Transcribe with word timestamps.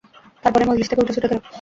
তারপরই 0.43 0.67
মজলিস 0.69 0.87
থেকে 0.89 1.01
উঠে 1.01 1.13
ছুটে 1.15 1.27
এল। 1.27 1.39